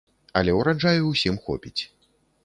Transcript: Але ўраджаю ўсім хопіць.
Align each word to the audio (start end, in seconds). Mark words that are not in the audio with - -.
Але 0.39 0.53
ўраджаю 0.59 1.03
ўсім 1.09 1.37
хопіць. 1.49 1.77